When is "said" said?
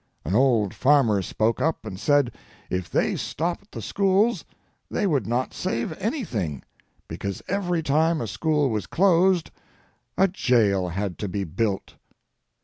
1.99-2.31